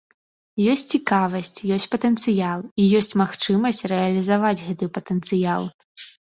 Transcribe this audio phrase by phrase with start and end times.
[0.71, 5.63] Ёсць цікавасць, ёсць патэнцыял і ёсць магчымасць рэалізаваць гэты патэнцыял.